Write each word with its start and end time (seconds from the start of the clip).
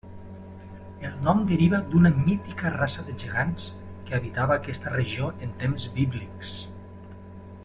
El 1.09 1.19
nom 1.27 1.43
deriva 1.51 1.81
d'una 1.91 2.11
mítica 2.15 2.71
raça 2.77 3.05
de 3.09 3.15
gegants 3.25 3.69
que 4.09 4.17
habitava 4.21 4.57
aquesta 4.59 4.95
regió 4.99 5.29
en 5.49 5.55
temps 5.65 5.87
bíblics. 6.01 6.57